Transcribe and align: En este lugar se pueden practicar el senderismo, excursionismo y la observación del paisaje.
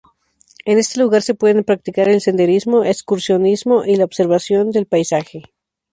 En 0.65 0.79
este 0.79 0.99
lugar 0.99 1.21
se 1.21 1.35
pueden 1.35 1.63
practicar 1.63 2.09
el 2.09 2.21
senderismo, 2.21 2.83
excursionismo 2.83 3.85
y 3.85 3.97
la 3.97 4.05
observación 4.05 4.71
del 4.71 4.87
paisaje. 4.87 5.43